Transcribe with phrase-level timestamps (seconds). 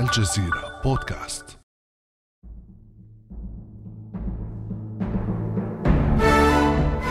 [0.00, 1.44] الجزيرة بودكاست.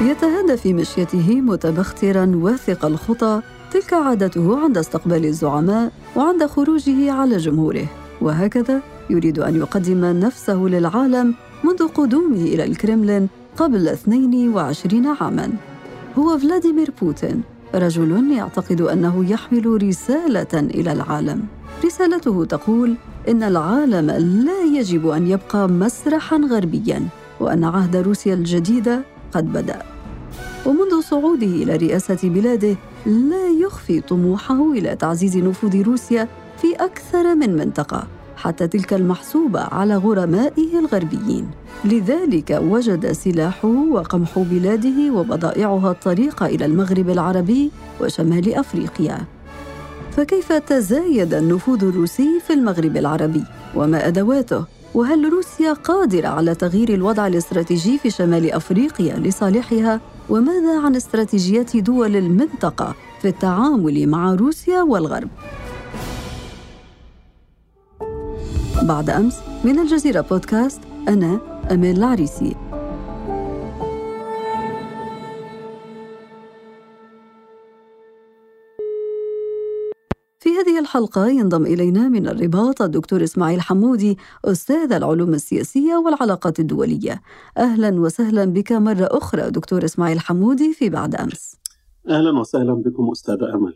[0.02, 3.42] يتهادى في مشيته متبخترا واثق الخطى
[3.72, 7.88] تلك عادته عند استقبال الزعماء وعند خروجه على جمهوره.
[8.22, 15.54] وهكذا يريد أن يقدم نفسه للعالم منذ قدومه إلى الكرملين قبل 22 عاما.
[16.20, 17.44] هو فلاديمير بوتين
[17.76, 21.48] رجل يعتقد أنه يحمل رسالة إلى العالم.
[21.86, 22.96] رسالته تقول
[23.30, 24.12] إن العالم
[24.46, 27.08] لا يجب أن يبقى مسرحا غربيا
[27.40, 29.02] وأن عهد روسيا الجديده
[29.32, 29.82] قد بدأ.
[30.66, 36.28] ومنذ صعوده إلى رئاسة بلاده لا يخفي طموحه إلى تعزيز نفوذ روسيا
[36.58, 41.48] في أكثر من منطقة حتى تلك المحسوبة على غرمائه الغربيين.
[41.86, 47.72] لذلك وجد سلاحه وقمح بلاده وبضائعها الطريق إلى المغرب العربي
[48.02, 49.18] وشمال أفريقيا.
[50.18, 53.44] فكيف تزايد النفوذ الروسي في المغرب العربي؟
[53.76, 60.96] وما أدواته؟ وهل روسيا قادرة على تغيير الوضع الاستراتيجي في شمال أفريقيا لصالحها؟ وماذا عن
[60.96, 65.30] استراتيجيات دول المنطقة في التعامل مع روسيا والغرب؟
[68.82, 71.40] بعد أمس من الجزيرة بودكاست أنا
[71.72, 72.56] امال العريسي.
[80.64, 87.22] هذه الحلقة ينضم إلينا من الرباط الدكتور إسماعيل حمودي أستاذ العلوم السياسية والعلاقات الدولية.
[87.58, 91.56] أهلا وسهلا بك مرة أخرى دكتور إسماعيل حمودي في بعد أمس.
[92.10, 93.74] أهلا وسهلا بكم أستاذة أمل.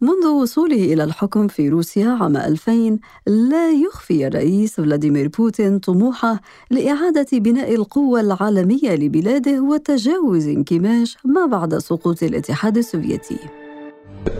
[0.00, 7.26] منذ وصوله إلى الحكم في روسيا عام 2000 لا يخفي الرئيس فلاديمير بوتين طموحه لإعادة
[7.32, 13.59] بناء القوة العالمية لبلاده وتجاوز انكماش ما بعد سقوط الاتحاد السوفيتي.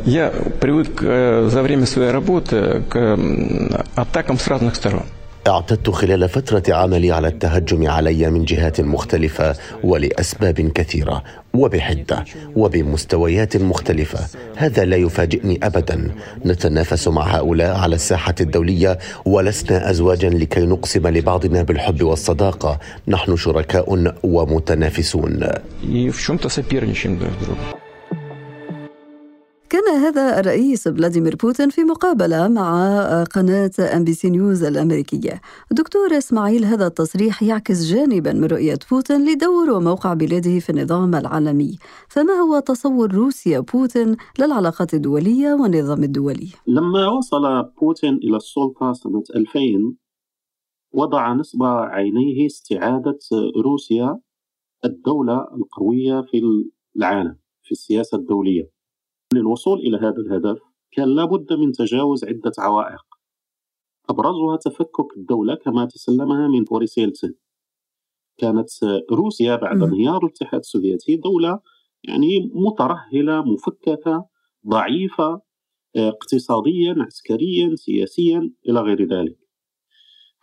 [0.06, 3.18] Я привык за время своей работы к
[3.96, 5.04] атакам с разных сторон.
[5.48, 11.24] اعتدت خلال فترة عملي على التهجم علي من جهات مختلفة ولأسباب كثيرة
[11.54, 14.20] وبحدة وبمستويات مختلفة
[14.56, 16.12] هذا لا يفاجئني أبدا
[16.46, 24.14] نتنافس مع هؤلاء على الساحة الدولية ولسنا أزواجا لكي نقسم لبعضنا بالحب والصداقة نحن شركاء
[24.24, 25.40] ومتنافسون
[29.71, 35.41] كان هذا الرئيس فلاديمير بوتين في مقابلة مع قناة NBC News الأمريكية.
[35.71, 41.79] دكتور إسماعيل هذا التصريح يعكس جانبا من رؤية بوتين لدور وموقع بلاده في النظام العالمي.
[42.09, 49.23] فما هو تصور روسيا بوتين للعلاقات الدولية والنظام الدولي؟ لما وصل بوتين إلى السلطة سنة
[49.37, 49.61] 2000
[50.93, 53.19] وضع نصب عينيه استعادة
[53.65, 54.19] روسيا
[54.85, 56.43] الدولة القوية في
[56.97, 58.80] العالم في السياسة الدولية.
[59.35, 60.59] للوصول إلى هذا الهدف
[60.93, 63.05] كان لابد من تجاوز عدة عوائق.
[64.11, 67.35] أبرزها تفكك الدولة كما تسلمها من بوريس يلتسن
[68.39, 68.69] كانت
[69.13, 69.83] روسيا بعد.
[69.83, 71.61] انهيار الاتحاد السوفيتي دولة
[72.05, 74.27] يعني مترهلة مفككة
[74.69, 75.41] ضعيفة
[75.97, 79.39] آه، اقتصاديا عسكريا سياسيا إلى غير ذلك.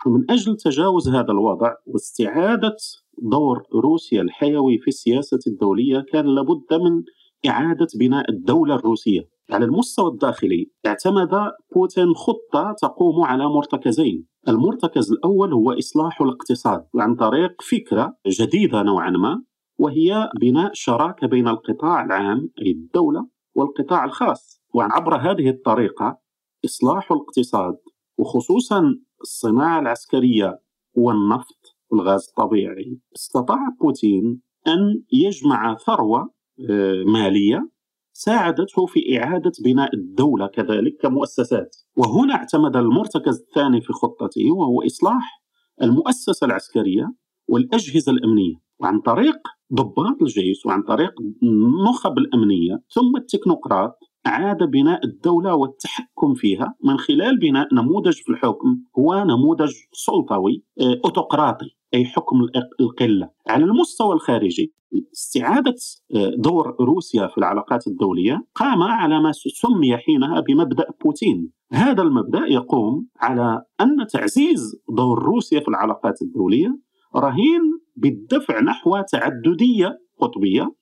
[0.06, 2.75] فمن أجل تجاوز هذا الوضع واستعادة
[3.18, 7.04] دور روسيا الحيوي في السياسة الدولية كان لابد من
[7.46, 9.30] إعادة بناء الدولة الروسية.
[9.52, 11.30] على المستوى الداخلي اعتمد
[11.75, 14.25] بوتين خطة تقوم على مرتكزين.
[14.48, 19.44] المرتكز الأول هو إصلاح الاقتصاد عن طريق فكرة جديدة نوعا ما
[19.80, 24.62] وهي بناء شراكة بين القطاع العام أي الدولة والقطاع الخاص.
[24.74, 26.18] وعبر هذه الطريقة
[26.66, 27.78] إصلاح الاقتصاد
[28.18, 30.59] وخصوصا الصناعة العسكرية
[30.96, 36.37] والنفط والغاز الطبيعي استطاع بوتين أن يجمع ثروة
[36.69, 37.69] آه، مالية
[38.13, 41.75] ساعدته في إعادة بناء الدولة كذلك كمؤسسات.
[41.97, 45.44] وهنا اعتمد المرتكز الثاني في خطته وهو إصلاح
[45.81, 47.13] المؤسسة العسكرية
[47.47, 49.38] والأجهزة الأمنية وعن طريق
[49.73, 51.12] ضباط الجيش وعن طريق
[51.44, 58.77] النخب الأمنية ثم التكنوقراط أعاد بناء الدولة والتحكم فيها من خلال بناء نموذج في الحكم
[59.00, 62.36] هو نموذج سلطوي آه، أوتقراطي أي حكم
[62.80, 63.30] القلة.
[63.48, 64.74] على المستوى الخارجي
[65.13, 65.75] استعادة
[66.16, 71.51] آه، دور روسيا في العلاقات الدولية قام على ما سمي حينها بمبدأ بوتين.
[71.72, 76.80] هذا المبدأ يقوم على أن تعزيز دور روسيا في العلاقات الدولية
[77.16, 77.62] رهين
[77.95, 80.75] بالدفع نحو تعددية قطبية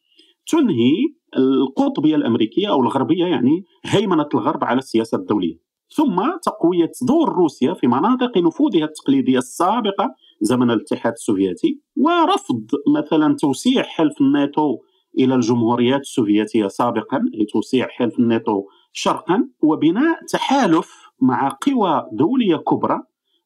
[0.48, 0.94] تنهي
[1.38, 5.65] القطبية الأمريكية أو الغربية يعني هيمنة الغرب على السياسة الدولية.
[5.90, 12.68] ثم تقوية دور روسيا في مناطق نفوذها التقليدية السابقة زمن الاتحاد السوفيتي ورفض
[12.98, 14.78] مثلا توسيع حلف الناتو
[15.20, 23.00] إلى الجمهوريات السوفيتية سابقا أي توسيع حلف الناتو شرقا وبناء تحالف مع قوى دولية كبرى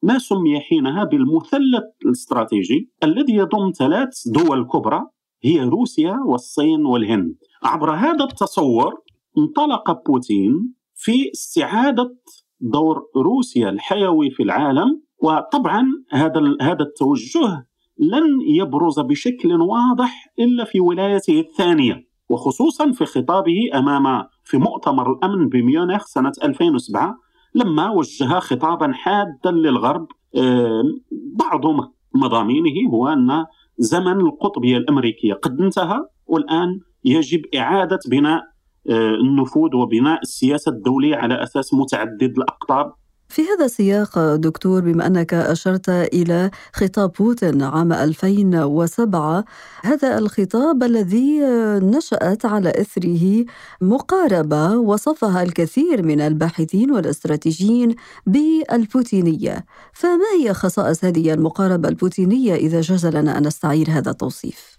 [0.04, 5.02] ما سمي حينها بالمثلث الاستراتيجي الذي يضم ثلاث دول كبرى
[5.44, 7.36] هي روسيا والصين والهند.
[7.64, 8.94] عبر هذا التصور
[9.38, 12.16] انطلق بوتين في استعادة
[12.60, 17.68] دور روسيا الحيوي في العالم وطبعا هذا هذا التوجه
[17.98, 25.50] لن يبرز بشكل واضح إلا في ولايته الثانية وخصوصا في خطابه أمام في مؤتمر الأمن
[25.50, 27.16] بميونخ سنة 2007
[27.56, 30.08] لما وجه خطابا حادا للغرب
[31.36, 31.62] بعض
[32.16, 33.46] مضامينه هو أن
[33.78, 38.44] زمن القطبية الأمريكية قد انتهى والآن يجب إعادة بناء
[39.24, 42.94] النفوذ وبناء السياسة الدولية على أساس متعدد الأقطاب.
[43.32, 49.46] في هذا السياق دكتور بما أنك أشرت إلى خطاب بوتين عام 2007
[49.84, 51.40] هذا الخطاب الذي
[51.80, 53.46] نشأت على إثره
[53.82, 59.66] مقاربة وصفها الكثير من الباحثين والاستراتيجيين بالبوتينية.
[59.94, 64.78] فما هي خصائص هذه المقاربة البوتينية إذا جاز لنا أن نستعير هذا التوصيف؟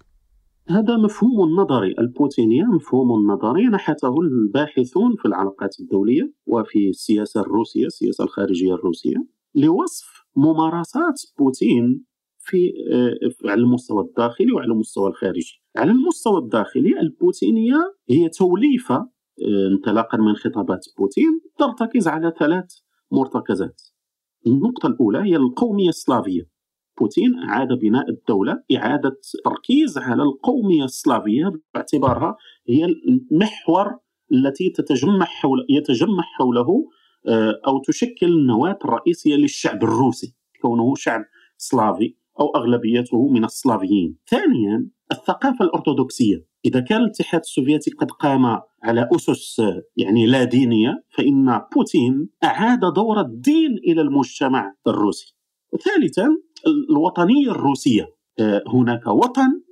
[0.70, 1.94] هذا مفهوم نظري.
[1.98, 3.66] البوتينية مفهوم نظري.
[3.66, 9.16] نحته الباحثون في العلاقات الدولية وفي السياسة الروسية السياسة الخارجية الروسية
[9.54, 12.04] لوصف ممارسات بوتين
[12.38, 15.62] في آه، على المستوى الداخلي وعلى المستوى الخارجي.
[15.76, 22.66] على المستوى الداخلي البوتينية هي توليفة آه، انطلاقا من خطابات بوتين ترتكز على ثلاث
[23.12, 23.82] مرتكزات.
[24.46, 26.59] النقطة الأولى هي القومية السلافية.
[27.00, 32.36] بوتين أعاد بناء الدولة إعادة تركيز على القومية السلافية باعتبارها
[32.68, 33.98] هي المحور
[34.32, 36.88] التي تتجمع حول يتجمع حوله
[37.28, 41.24] آه، أو تشكل النواة الرئيسية للشعب الروسي كونه شعب
[41.56, 44.16] سلافي أو أغلبيته من السلافيين.
[44.26, 46.46] ثانيا الثقافة الأرثوذكسية.
[46.64, 49.62] إذا كان الاتحاد السوفيتي قد قام على أسس
[49.96, 55.36] يعني لا دينية فإن بوتين أعاد دور الدين إلى المجتمع الروسي.
[55.72, 56.28] وثالثا
[56.66, 58.06] الوطنية الروسية.
[58.40, 59.62] آه، هناك وطن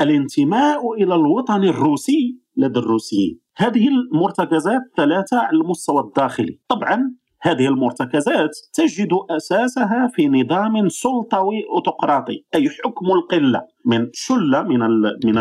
[0.00, 3.40] الانتماء إلى الوطن الروسي لدى الروسيين.
[3.56, 6.60] هذه المرتكزات ثلاثة على المستوى الداخلي.
[6.68, 13.62] طبعا هذه المرتكزات تجد أساسها في نظام سلطوي اوتقراطي أي حكم القلة.
[13.84, 14.80] من شلة من
[15.24, 15.38] من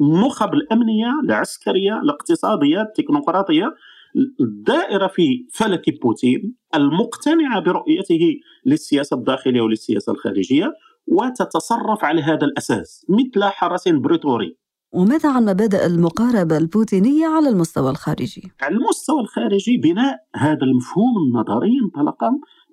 [0.00, 3.74] النخب الأمنية العسكرية الاقتصادية التكنوقراطية
[4.40, 8.34] الدائرة في فلك بوتين المقتنعة برؤيته
[8.66, 10.72] للسياسة الداخلية وللسياسة الخارجية
[11.06, 14.56] وتتصرف على هذا الأساس مثل حرس بريطوري.
[14.92, 21.72] وماذا عن مبادئ المقاربة البوتينية على المستوى الخارجي؟ على المستوى الخارجي بناء هذا المفهوم النظري
[21.84, 22.24] انطلق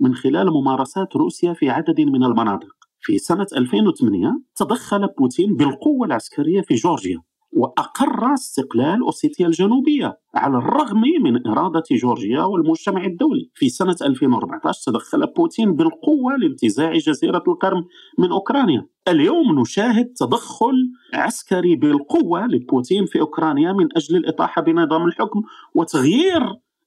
[0.01, 2.67] من خلال ممارسات روسيا في عدد من المناطق.
[2.99, 7.21] في سنة 2008 تدخل بوتين بالقوة العسكرية في جورجيا.
[7.55, 13.49] وأقر استقلال أوسيتيا الجنوبية على الرغم من إرادة جورجيا والمجتمع الدولي.
[13.53, 17.85] في سنة 2014 تدخل بوتين بالقوة لانتزاع جزيرة القرم
[18.19, 18.87] من أوكرانيا.
[19.07, 20.75] اليوم نشاهد تدخل
[21.13, 25.41] عسكري بالقوة لبوتين في أوكرانيا من أجل الإطاحة بنظام الحكم
[25.75, 26.41] وتغيير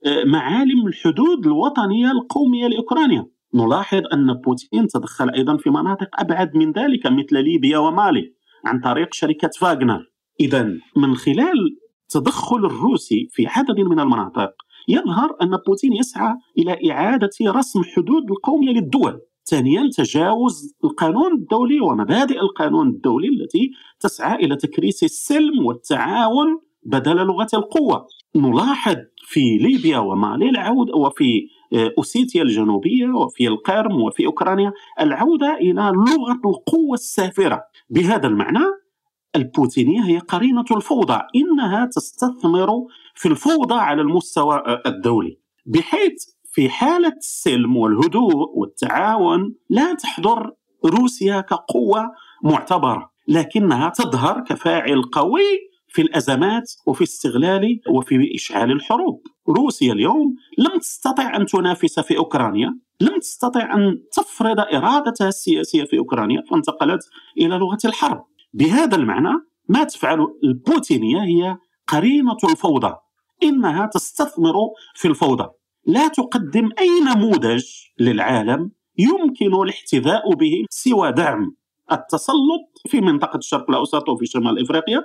[0.06, 3.26] آه، معالم الحدود الوطنية القومية لأوكرانيا.
[3.54, 8.34] نلاحظ أن بوتين تدخل أيضا في مناطق أبعد من ذلك مثل ليبيا ومالي
[8.64, 14.52] عن طريق شركة فاغنر إذا من خلال التدخل الروسي في عدد من المناطق
[14.88, 19.20] يظهر أن بوتين يسعى إلى إعادة رسم حدود القومية للدول.
[19.44, 27.48] ثانيا تجاوز القانون الدولي ومبادئ القانون الدولي التي تسعى إلى تكريس السلم والتعاون بدل لغة
[27.54, 28.06] القوة.
[28.36, 35.92] نلاحظ في ليبيا ومالي العودة وفي آه، أوسيتيا الجنوبية وفي القرم وفي أوكرانيا العودة إلى
[35.94, 37.62] لغة القوة السافرة.
[37.90, 38.64] بهذا المعنى
[39.36, 42.68] البوتينية هي قرينة الفوضى إنها تستثمر
[43.14, 50.52] في الفوضى على المستوى الدولي بحيث في حالة السلم والهدوء والتعاون لا تحضر
[50.84, 52.10] روسيا كقوة
[52.44, 55.42] معتبرة لكنها تظهر كفاعل قوي
[55.88, 59.22] في الأزمات وفي استغلال وفي إشعال الحروب.
[59.48, 65.98] روسيا اليوم لم تستطع أن تنافس في أوكرانيا، لم تستطع أن تفرض إرادتها السياسية في
[65.98, 67.00] أوكرانيا فانتقلت
[67.38, 68.24] إلى لغة الحرب.
[68.56, 69.34] بهذا المعنى
[69.68, 72.94] ما تفعل البوتينية هي قرينة الفوضى.
[73.42, 74.54] إنها تستثمر
[74.94, 75.48] في الفوضى.
[75.86, 77.64] لا تقدم أي نموذج
[78.00, 81.56] للعالم يمكن الاحتذاء به سوى دعم
[81.92, 85.02] التسلط في منطقة الشرق الأوسط وفي شمال إفريقيا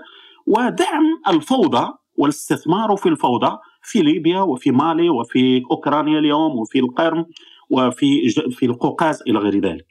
[0.47, 7.25] ودعم الفوضى والاستثمار في الفوضى في ليبيا وفي مالي وفي أوكرانيا اليوم وفي القرم
[7.69, 9.90] وفي في القوقاز إلى غير ذلك.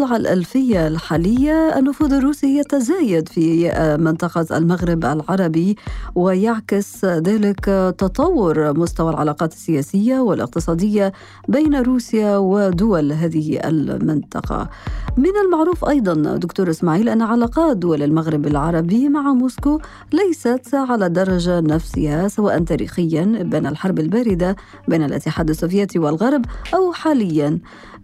[0.00, 5.76] مطلع الألفية الحالية النفوذ الروسي يتزايد في منطقة المغرب العربي
[6.14, 7.64] ويعكس ذلك
[7.98, 11.12] تطور مستوى العلاقات السياسية والاقتصادية
[11.48, 14.68] بين روسيا ودول هذه المنطقة.
[15.16, 19.80] من المعروف أيضا دكتور إسماعيل أن علاقات دول المغرب العربي مع موسكو
[20.12, 24.56] ليست على الدرجة نفسها سواء تاريخيا بين الحرب الباردة
[24.88, 27.58] بين الاتحاد السوفيتي والغرب أو حاليا.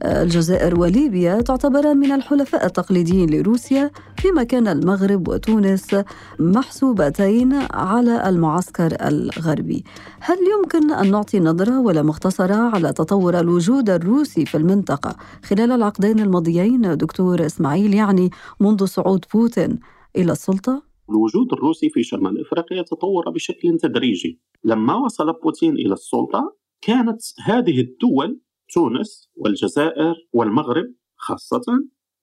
[0.05, 5.96] الجزائر وليبيا تعتبران من الحلفاء التقليديين لروسيا فيما كان المغرب وتونس
[6.40, 9.85] محسوبتين على المعسكر الغربي.
[10.20, 16.20] هل يمكن أن نعطي نظرة ولا مختصرة على تطور الوجود الروسي في المنطقة؟ خلال العقدين
[16.20, 18.30] الماضيين دكتور إسماعيل يعني
[18.61, 19.78] منذ صعود بوتين
[20.16, 24.40] إلى السلطة؟ الوجود الروسي في شمال إفريقيا تطور بشكل تدريجي.
[24.64, 28.40] لما وصل بوتين إلى السلطة كانت هذه الدول
[28.75, 31.62] تونس والجزائر والمغرب خاصة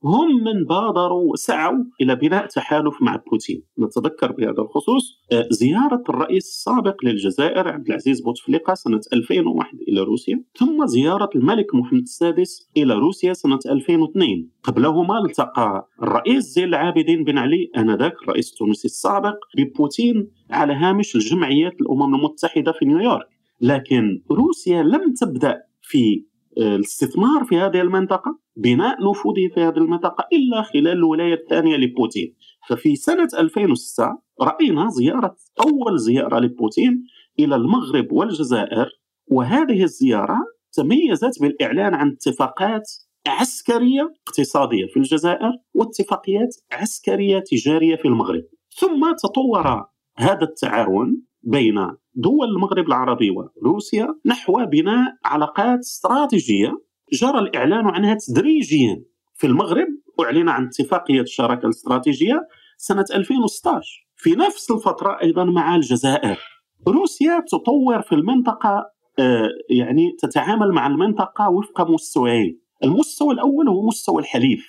[0.03, 3.63] هم من بادروا وسعوا إلى بناء تحالف مع بوتين.
[3.79, 10.43] نتذكر بهذا الخصوص آه، زيارة الرئيس السابق للجزائر عبد العزيز بوتفليقة سنة 2001 إلى روسيا
[10.60, 17.38] ثم زيارة الملك محمد السادس إلى روسيا سنة 2002 قبلهما التقى الرئيس زين العابدين بن
[17.38, 23.27] علي آنذاك الرئيس التونسي السابق ببوتين على هامش الجمعيات الأمم المتحدة في نيويورك.
[23.62, 26.25] لكن روسيا لم تبدأ في
[26.57, 32.36] الاستثمار في هذه المنطقة بناء نفوذه في هذه المنطقة إلا خلال الولاية الثانية لبوتين.
[32.69, 37.03] ففي سنة 2006 رأينا زيارة أول زيارة لبوتين
[37.39, 38.89] إلى المغرب والجزائر
[39.27, 40.38] وهذه الزيارة
[40.74, 42.91] تميزت بالإعلان عن اتفاقات
[43.27, 48.43] عسكرية اقتصادية في الجزائر واتفاقيات عسكرية تجارية في المغرب.
[48.79, 49.86] ثم تطور
[50.17, 51.75] هذا التعاون بين
[52.15, 56.71] دول المغرب العربي وروسيا نحو بناء علاقات استراتيجية
[57.13, 59.88] جرى الإعلان عنها تدريجيا في المغرب
[60.19, 62.47] أعلن عن اتفاقية الشراكة الاستراتيجية
[62.77, 66.39] سنة 2016 في نفس الفترة أيضا مع الجزائر.
[66.88, 72.59] روسيا تطور في المنطقة آه، يعني تتعامل مع المنطقة وفق مستويين.
[72.83, 74.67] المستوى الأول هو مستوى الحليف.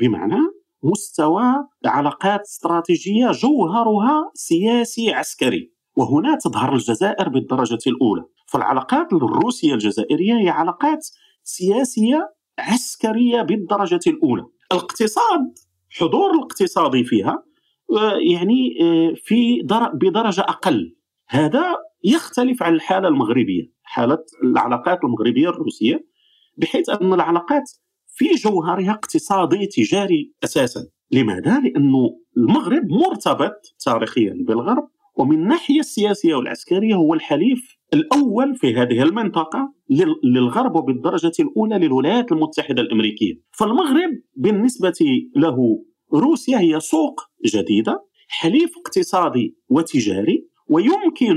[0.00, 0.38] بمعنى
[0.82, 1.44] مستوى
[1.86, 8.24] علاقات استراتيجية جوهرها سياسي عسكري وهنا تظهر الجزائر بالدرجة الأولى.
[8.46, 11.08] فالعلاقات الروسية الجزائرية هي علاقات
[11.42, 14.44] سياسية عسكرية بالدرجة الأولى.
[14.72, 15.58] الاقتصاد
[15.90, 17.42] حضور الاقتصادي فيها
[17.92, 19.62] آه، يعني آه، في
[19.94, 20.96] بدرجة أقل.
[21.28, 26.06] هذا يختلف عن الحالة المغربية حالة العلاقات المغربية الروسية
[26.56, 27.70] بحيث أن العلاقات
[28.20, 36.94] في جوهرها اقتصادي تجاري أساسا لماذا؟ لأنه المغرب مرتبط تاريخيا بالغرب ومن الناحيه السياسية والعسكرية
[36.94, 39.72] هو الحليف الأول في هذه المنطقة
[40.24, 44.98] للغرب وبالدرجة الأولى للولايات المتحدة الأمريكية فالمغرب بالنسبة
[45.36, 45.84] له
[46.14, 51.36] روسيا هي سوق جديدة حليف اقتصادي وتجاري ويمكن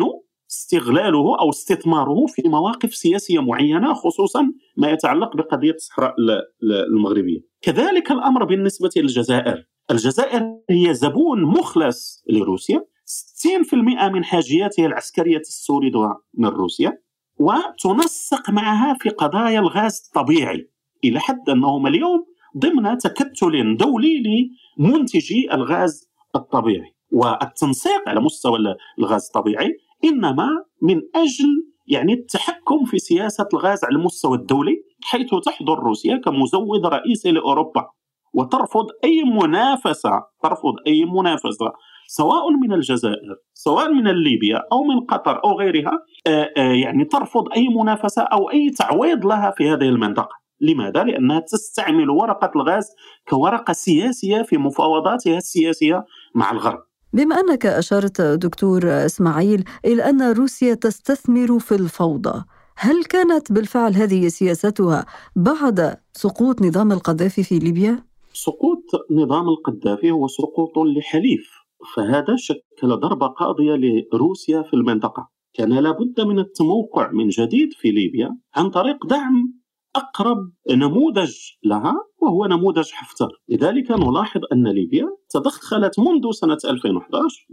[0.53, 6.15] استغلاله أو استثماره في مواقف سياسية معينة خصوصا ما يتعلق بقضية الصحراء
[6.63, 7.39] المغربية.
[7.62, 9.65] كذلك الأمر بالنسبة للجزائر.
[9.91, 16.98] الجزائر هي زبون مخلص لروسيا 60% من حاجياتها العسكرية تستوردها من روسيا
[17.39, 20.69] وتنسق معها في قضايا الغاز الطبيعي
[21.03, 22.25] إلى حد أنهم اليوم
[22.57, 24.48] ضمن تكتل دولي
[24.79, 28.57] لمنتجي الغاز الطبيعي والتنسيق على مستوى
[29.00, 30.48] الغاز الطبيعي إنما
[30.81, 37.31] من أجل يعني التحكم في سياسة الغاز على المستوى الدولي حيث تحضر روسيا كمزود رئيسي
[37.31, 37.88] لأوروبا.
[38.33, 41.72] وترفض أي منافسة ترفض أي منافسة
[42.07, 45.91] سواء من الجزائر سواء من ليبيا أو من قطر أو غيرها
[46.27, 50.43] آه، آه، يعني ترفض أي منافسة أو أي تعويض لها في هذه المنطقة.
[50.62, 52.86] لماذا؟ لأنها تستعمل ورقة الغاز
[53.29, 56.05] كورقة سياسية في مفاوضاتها السياسية
[56.36, 56.79] مع الغرب.
[57.13, 62.43] بما أنك أشرت دكتور إسماعيل إلى أن روسيا تستثمر في الفوضى
[62.77, 65.05] هل كانت بالفعل هذه سياستها
[65.36, 68.03] بعد سقوط نظام القذافي في ليبيا؟
[68.34, 71.50] سقوط نظام القذافي هو سقوط لحليف
[71.96, 73.75] فهذا شكل ضربة قاضية
[74.13, 79.62] لروسيا في المنطقة كان لابد من التموقع من جديد في ليبيا عن طريق دعم
[79.95, 83.27] أقرب نموذج لها وهو نموذج حفتر.
[83.50, 87.47] لذلك نلاحظ أن ليبيا تدخلت منذ سنة 2011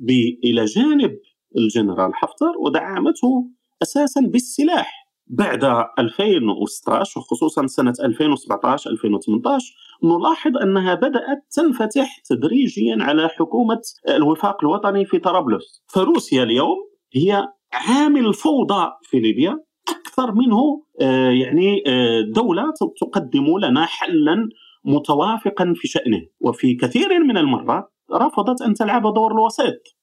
[0.44, 1.18] إلى جانب
[1.56, 3.50] الجنرال حفتر ودعمته
[3.82, 5.00] أساسا بالسلاح.
[5.26, 5.64] بعد
[5.98, 15.18] 2016 وخصوصا سنة 2017 2018 نلاحظ أنها بدأت تنفتح تدريجيا على حكومة الوفاق الوطني في
[15.18, 15.82] طرابلس.
[15.86, 16.76] فروسيا اليوم
[17.14, 19.58] هي عامل فوضى في ليبيا.
[19.90, 22.64] أكثر منه آه، يعني آه، دولة
[23.00, 24.48] تقدم لنا حلا
[24.84, 26.26] متوافقا في شأنه.
[26.40, 30.00] وفي كثير من المرات رفضت أن تلعب دور الوسيط.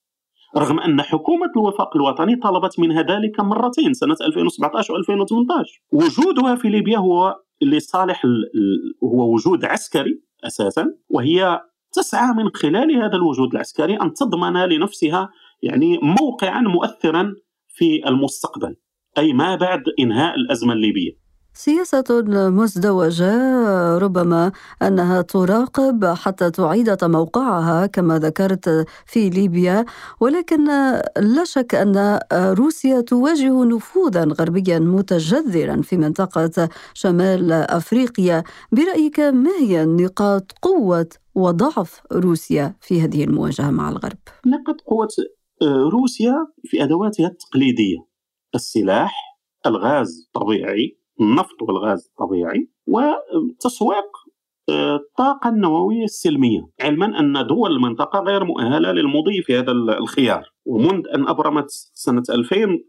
[0.57, 4.97] رغم أن حكومة الوفاق الوطني طلبت منها ذلك مرتين سنة 2017 و2018
[5.91, 8.25] وجودها في ليبيا هو لصالح
[9.03, 15.29] هو وجود عسكري أساسا وهي تسعى من خلال هذا الوجود العسكري أن تضمن لنفسها
[15.63, 17.35] يعني موقعا مؤثرا
[17.67, 18.75] في المستقبل.
[19.17, 21.27] أي ما بعد إنهاء الأزمة الليبية.
[21.53, 23.33] سياسة مزدوجة
[23.97, 29.85] ربما أنها تراقب حتى تعيد موقعها كما ذكرت في ليبيا
[30.19, 30.65] ولكن
[31.17, 38.43] لا شك أن روسيا تواجه نفوذا غربيا متجذرا في منطقة شمال أفريقيا.
[38.71, 45.07] برأيك ما هي نقاط قوة وضعف روسيا في هذه المواجهة مع الغرب؟ نقاط قوة
[45.61, 46.33] آه، روسيا
[46.63, 48.06] في أدواتها التقليدية.
[48.57, 54.05] السلاح الغاز الطبيعي النفط والغاز الطبيعي وتسويق
[54.69, 61.07] آه، الطاقة النووية السلمية علما أن دول المنطقة غير مؤهلة للمضي في هذا الخيار ومنذ
[61.15, 62.79] أن أبرمت سنة 2000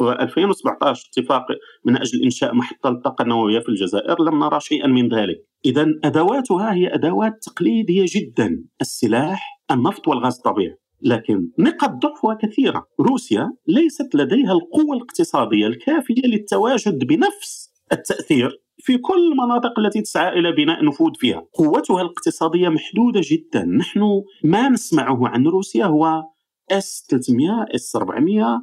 [0.00, 1.46] 2017 اتفاق
[1.84, 5.44] من أجل إنشاء محطة للطاقة النووية في الجزائر لم نرى شيئا من ذلك.
[5.64, 10.76] اذا أدواتها هي أدوات تقليدية جدا، السلاح، النفط والغاز الطبيعي.
[11.02, 12.86] لكن نقاط ضعفها كثيرة.
[13.00, 20.52] روسيا ليست لديها القوة الاقتصادية الكافية للتواجد بنفس التأثير في كل المناطق التي تسعى إلى
[20.52, 21.46] بناء نفوذ فيها.
[21.52, 23.64] قوتها الاقتصادية محدودة جدا.
[23.64, 24.00] نحن
[24.44, 26.22] ما نسمعه عن روسيا هو
[26.70, 28.60] S 300 S 400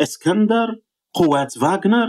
[0.00, 0.80] إسكندر
[1.14, 2.08] قوات فاغنر.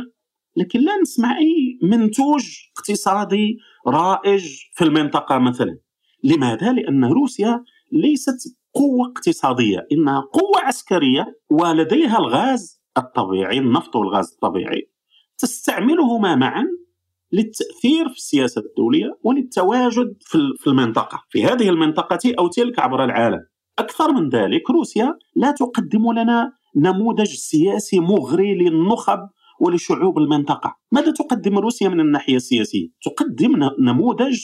[0.56, 2.46] لكن لا نسمع أي منتوج
[2.78, 5.78] اقتصادي رائج في المنطقة مثلا.
[6.24, 14.92] لماذا؟ لأن روسيا ليست قوة اقتصادية إنها قوة عسكرية ولديها الغاز الطبيعي النفط والغاز الطبيعي.
[15.38, 16.66] تستعملهما معا
[17.32, 20.18] للتأثير في السياسة الدولية وللتواجد
[20.58, 23.42] في المنطقة في هذه المنطقة أو تلك عبر العالم.
[23.80, 29.20] أكثر من ذلك روسيا لا تقدم لنا نموذج سياسي مغري للنخب
[29.60, 30.76] ولشعوب المنطقة.
[30.92, 34.40] ماذا تقدم روسيا من الناحية السياسية؟ تقدم نموذج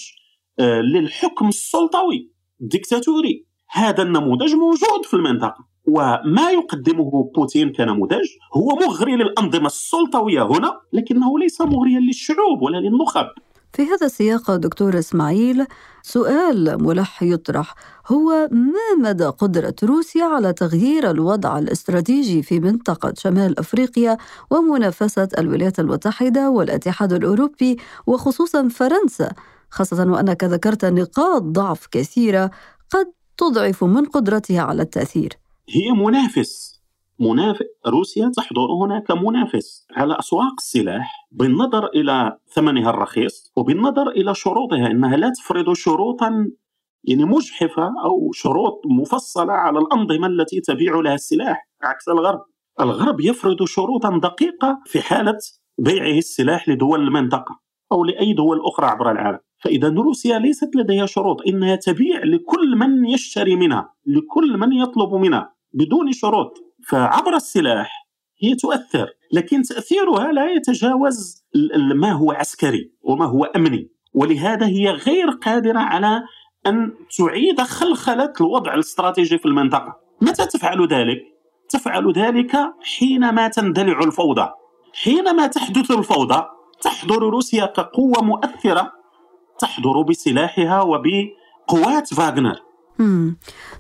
[0.60, 9.16] آه، للحكم السلطوي الدكتاتوري هذا النموذج موجود في المنطقة وما يقدمه بوتين كنموذج هو مغري
[9.16, 13.26] للأنظمة السلطوية هنا لكنه ليس مغريا للشعوب ولا للنخب.
[13.74, 15.66] في هذا السياق دكتور إسماعيل
[16.04, 17.76] سؤال ملح يطرح
[18.08, 24.18] هو ما مدى قدرة روسيا على تغيير الوضع الاستراتيجي في منطقة شمال أفريقيا
[24.52, 29.32] ومنافسة الولايات المتحدة والاتحاد الأوروبي وخصوصا فرنسا
[29.70, 32.52] خاصة وأنك ذكرت نقاط ضعف كثيرة
[32.90, 33.08] قد
[33.50, 35.34] تضعف من قدرتها على التأثير.
[35.70, 36.82] هي منافس.
[37.20, 37.66] منافس.
[37.88, 45.18] روسيا تحضر هنا كمنافس على أسواق السلاح بالنظر إلى ثمنها الرخيص وبالنظر إلى شروطها أنها
[45.18, 46.52] لا تفرض شروطا
[47.04, 52.42] يعني مجحفة أو شروط مفصلة على الأنظمة التي تبيع لها السلاح عكس الغرب.
[52.80, 55.38] الغرب يفرض شروطا دقيقة في حالة
[55.78, 57.60] بيعه السلاح لدول المنطقة
[57.92, 59.40] أو لأي دول أخرى عبر العالم.
[59.64, 65.54] فإذا روسيا ليست لديها شروط إنها تبيع لكل من يشتري منها لكل من يطلب منها
[65.74, 66.54] بدون شروط.
[66.88, 68.08] فعبر السلاح
[68.44, 71.44] هي تؤثر لكن تأثيرها لا يتجاوز
[71.96, 73.90] ما هو عسكري وما هو أمني.
[74.14, 76.24] ولهذا هي غير قادرة على
[76.68, 79.96] أن تعيد خلخلة الوضع الاستراتيجي في المنطقة.
[80.22, 81.20] متى تفعل ذلك؟
[81.70, 84.50] تفعل ذلك حينما تندلع الفوضى.
[84.94, 86.44] حينما تحدث الفوضى
[86.82, 89.03] تحضر روسيا كقوة مؤثرة
[89.64, 92.60] تحضر بسلاحها وبقوات فاغنر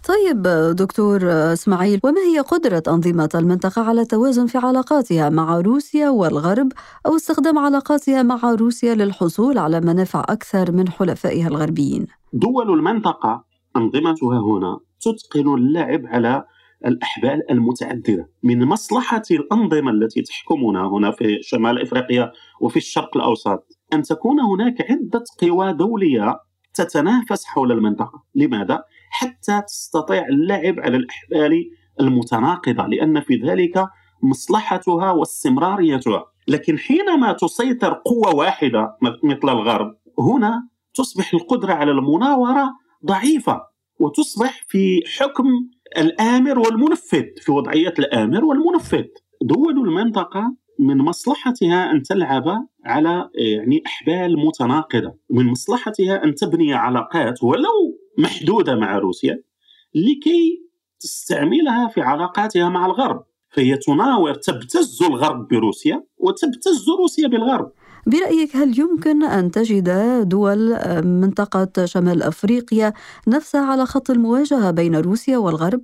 [0.07, 0.41] طيب
[0.75, 1.19] دكتور
[1.53, 6.71] إسماعيل وما هي قدرة أنظمة المنطقة على التوازن في علاقاتها مع روسيا والغرب
[7.05, 13.43] أو استخدام علاقاتها مع روسيا للحصول على منافع أكثر من حلفائها الغربيين؟ دول المنطقة
[13.75, 16.45] أنظمتها هنا تتقن اللعب على
[16.85, 23.72] الأحبال المتعددة من مصلحة الأنظمة التي تحكمنا هنا في شمال إفريقيا وفي الشرق الأوسط.
[23.93, 26.39] أن تكون هناك عدة قوى دولية
[26.73, 28.23] تتنافس حول المنطقة.
[28.35, 33.85] لماذا؟ حتى تستطيع اللعب على الأحبال المتناقضة لأن في ذلك
[34.23, 36.25] مصلحتها واستمراريتها.
[36.47, 42.69] لكن حينما تسيطر قوة واحدة مثل الغرب هنا تصبح القدرة على المناورة
[43.05, 43.61] ضعيفة
[43.99, 45.45] وتصبح في حكم
[45.97, 49.05] الآمر والمنفذ في وضعية الآمر والمنفذ.
[49.41, 57.43] دول المنطقة من مصلحتها أن تلعب على يعني إحبال متناقضة، من مصلحتها أن تبني علاقات
[57.43, 59.43] ولو محدودة مع روسيا
[59.95, 60.63] لكي
[60.99, 67.71] تستعملها في علاقاتها مع الغرب، فهي تناور تبتز الغرب بروسيا وتبتز روسيا بالغرب.
[68.07, 69.89] برأيك هل يمكن أن تجد
[70.29, 72.93] دول منطقة شمال أفريقيا
[73.27, 75.81] نفسها على خط المواجهة بين روسيا والغرب؟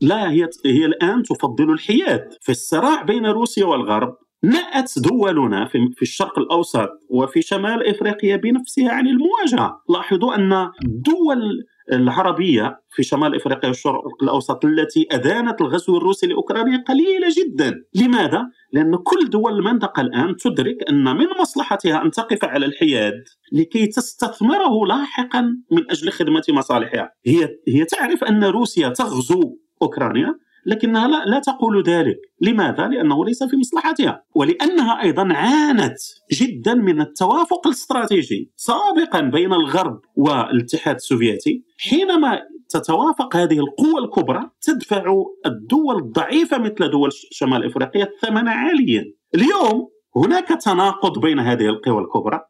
[0.00, 2.28] لا هي هي الآن تفضل الحياد.
[2.40, 9.06] في الصراع بين روسيا والغرب نأت دولنا في الشرق الأوسط وفي شمال إفريقيا بنفسها عن
[9.06, 10.52] المواجهة، لاحظوا أن
[10.84, 18.42] الدول العربية في شمال إفريقيا والشرق الأوسط التي ادانت الغزو الروسي لأوكرانيا قليلة جدا، لماذا؟
[18.72, 24.86] لأن كل دول المنطقة الآن تدرك أن من مصلحتها أن تقف على الحياد لكي تستثمره
[24.86, 25.40] لاحقا
[25.72, 30.34] من أجل خدمة مصالحها، هي هي تعرف أن روسيا تغزو أوكرانيا
[30.66, 32.16] لكنها لا, لا تقول ذلك.
[32.40, 34.22] لماذا؟ لأنه ليس في مصلحتها.
[34.34, 35.98] ولأنها أيضا عانت
[36.32, 41.64] جدا من التوافق الاستراتيجي سابقا بين الغرب والاتحاد السوفيتي.
[41.78, 49.04] حينما تتوافق هذه القوى الكبرى تدفع الدول الضعيفة مثل دول شمال إفريقيا الثمن عاليا.
[49.34, 52.40] اليوم هناك تناقض بين هذه القوى الكبرى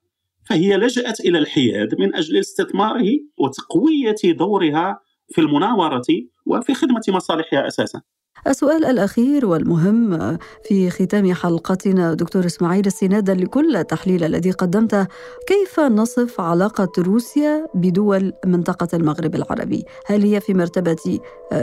[0.45, 6.03] فهي لجأت إلى الحياد من أجل استثماره وتقوية دورها في المناورة
[6.47, 8.01] وفي خدمة مصالحها أساسا.
[8.47, 15.07] السؤال الأخير والمهم في ختام حلقتنا دكتور إسماعيل استنادا لكل التحليل الذي قدمته
[15.47, 21.21] كيف نصف علاقة روسيا بدول منطقة المغرب العربي؟ هل هي في مرتبة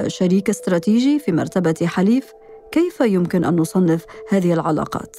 [0.08, 2.32] شريك استراتيجي في مرتبة حليف؟
[2.72, 5.16] كيف يمكن أن نصنف هذه العلاقات؟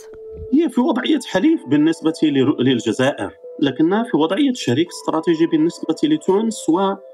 [0.54, 2.14] هي في وضعية حليف بالنسبة
[2.58, 3.30] للجزائر
[3.62, 6.70] لكنها في وضعية شريك استراتيجي بالنسبة لتونس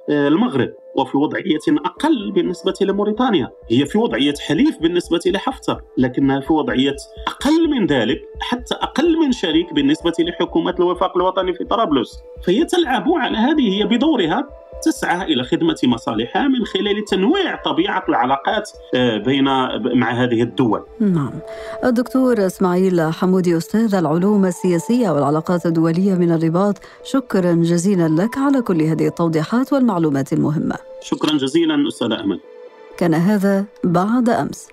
[0.08, 3.50] والمغرب وفي وضعية أقل بالنسبة لموريتانيا.
[3.70, 9.32] هي في وضعية حليف بالنسبة لحفتر لكنها في وضعية أقل من ذلك حتى أقل من
[9.32, 12.22] شريك بالنسبة لحكومة الوفاق الوطني في طرابلس.
[12.46, 14.48] فهي تلعب على هذه هي بدورها
[14.84, 19.44] تسعى إلى خدمة مصالحها من خلال تنويع طبيعة العلاقات آه، بين
[19.98, 20.82] مع هذه الدول.
[21.00, 21.32] نعم.
[21.84, 28.82] الدكتور إسماعيل حمودي أستاذ العلوم السياسية والعلاقات الدولية من الرباط، شكرا جزيلا لك على كل
[28.82, 30.76] هذه التوضيحات والمعلومات المهمة.
[31.00, 32.40] شكرا جزيلا أستاذ أمل.
[32.96, 34.68] كان هذا بعد أمس.